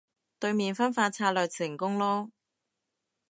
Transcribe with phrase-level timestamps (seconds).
[0.39, 2.31] 對面分化策略成功囉